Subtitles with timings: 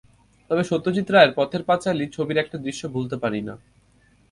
[0.51, 3.53] তবে সত্যজিৎ রায়ের পথের পাঁচালী ছবির একটা দৃশ্য ভুলতে পারি না।